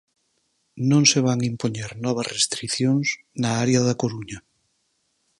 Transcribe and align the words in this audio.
Non 0.89 1.03
se 1.11 1.19
van 1.27 1.39
impoñer 1.51 1.91
novas 2.05 2.29
restricións 2.37 3.07
na 3.43 3.49
área 3.63 3.81
da 3.87 3.99
Coruña. 4.01 4.39